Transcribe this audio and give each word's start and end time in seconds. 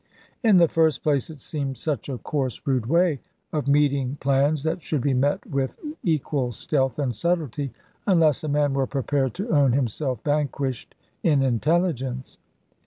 In 0.41 0.57
the 0.57 0.67
first 0.67 1.03
place, 1.03 1.29
it 1.29 1.39
seemed 1.41 1.77
such 1.77 2.09
a 2.09 2.17
coarse 2.17 2.59
rude 2.65 2.87
way 2.87 3.19
of 3.53 3.67
meeting 3.67 4.17
plans 4.19 4.63
that 4.63 4.81
should 4.81 5.01
be 5.01 5.13
met 5.13 5.45
with 5.45 5.77
equal 6.03 6.51
stealth 6.53 6.97
and 6.97 7.13
subtlety, 7.13 7.71
unless 8.07 8.43
a 8.43 8.47
man 8.49 8.73
were 8.73 8.87
prepared 8.87 9.35
to 9.35 9.49
own 9.49 9.73
himself 9.73 10.23
vanquished 10.23 10.95
in 11.21 11.43
intelligence. 11.43 12.39